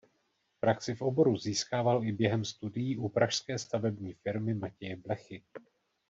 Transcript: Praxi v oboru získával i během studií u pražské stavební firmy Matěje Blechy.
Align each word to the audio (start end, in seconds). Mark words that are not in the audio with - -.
Praxi 0.59 0.95
v 0.95 1.01
oboru 1.01 1.37
získával 1.37 2.03
i 2.03 2.11
během 2.11 2.45
studií 2.45 2.97
u 2.97 3.09
pražské 3.09 3.59
stavební 3.59 4.13
firmy 4.13 4.53
Matěje 4.53 4.95
Blechy. 4.95 5.43